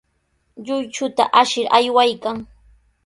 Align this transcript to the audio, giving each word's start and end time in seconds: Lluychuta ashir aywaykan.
Lluychuta 0.65 1.23
ashir 1.41 1.67
aywaykan. 1.77 2.37